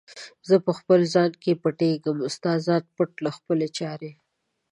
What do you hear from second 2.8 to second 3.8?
پټ له خپلي